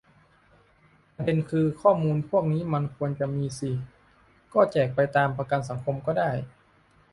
[1.15, 3.71] ประเด็นคือ ข้อมูลพวกนี้มันควรจะมีสิ
[4.53, 6.31] ก็แจกไปตามประกันสังคมก็ได้